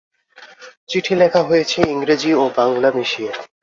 [0.89, 3.31] চিঠি লেখা হয়েছে ইংরেজি ও বাংলা মিশিয়ে।